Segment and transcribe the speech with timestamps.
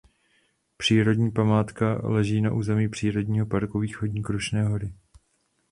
[0.77, 4.93] Přírodní památka leží na území přírodního parku Východní Krušné hory.